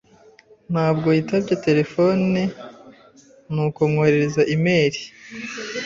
Ntabwo 0.71 1.07
yitabye 1.15 1.53
terefone, 1.65 2.41
nuko 3.53 3.79
mwoherereza 3.91 4.41
imeri. 4.55 4.99